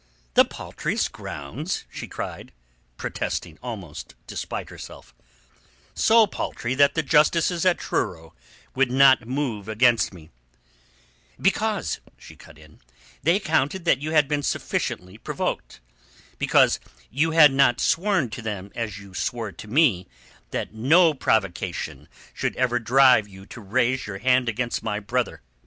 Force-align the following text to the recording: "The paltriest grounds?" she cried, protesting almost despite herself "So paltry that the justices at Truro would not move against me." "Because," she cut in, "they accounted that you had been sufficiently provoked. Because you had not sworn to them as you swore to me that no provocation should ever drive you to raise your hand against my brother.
"The 0.33 0.45
paltriest 0.45 1.11
grounds?" 1.11 1.85
she 1.87 2.07
cried, 2.07 2.53
protesting 2.97 3.59
almost 3.61 4.15
despite 4.25 4.71
herself 4.71 5.13
"So 5.93 6.25
paltry 6.25 6.73
that 6.73 6.95
the 6.95 7.03
justices 7.03 7.67
at 7.67 7.77
Truro 7.77 8.33
would 8.73 8.89
not 8.89 9.27
move 9.27 9.67
against 9.69 10.11
me." 10.11 10.31
"Because," 11.39 11.99
she 12.17 12.35
cut 12.35 12.57
in, 12.57 12.79
"they 13.21 13.35
accounted 13.35 13.85
that 13.85 13.99
you 14.01 14.09
had 14.09 14.27
been 14.27 14.41
sufficiently 14.41 15.19
provoked. 15.19 15.81
Because 16.39 16.79
you 17.11 17.29
had 17.37 17.53
not 17.53 17.79
sworn 17.79 18.31
to 18.31 18.41
them 18.41 18.71
as 18.73 18.97
you 18.97 19.13
swore 19.13 19.51
to 19.51 19.67
me 19.67 20.07
that 20.49 20.73
no 20.73 21.13
provocation 21.13 22.09
should 22.33 22.55
ever 22.55 22.79
drive 22.79 23.27
you 23.27 23.45
to 23.45 23.61
raise 23.61 24.07
your 24.07 24.17
hand 24.17 24.49
against 24.49 24.81
my 24.81 24.99
brother. 24.99 25.43